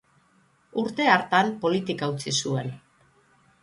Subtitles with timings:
[0.85, 2.77] Urte hartan politika utzi zuen.